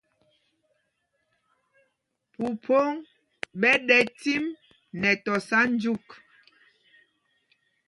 [2.39, 2.91] Mpumpoŋ
[3.59, 4.43] ɓɛ ɗɛ micim
[4.99, 6.07] nɛ tɔsa jyûk.